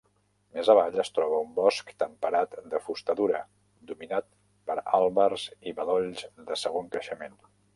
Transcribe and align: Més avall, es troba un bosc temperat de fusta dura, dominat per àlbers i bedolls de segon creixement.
Més 0.57 0.69
avall, 0.73 0.95
es 1.03 1.11
troba 1.17 1.41
un 1.47 1.51
bosc 1.57 1.91
temperat 2.03 2.57
de 2.73 2.81
fusta 2.87 3.15
dura, 3.21 3.43
dominat 3.93 4.31
per 4.71 4.79
àlbers 5.01 5.45
i 5.69 5.75
bedolls 5.83 6.27
de 6.51 6.59
segon 6.67 6.91
creixement. 6.97 7.39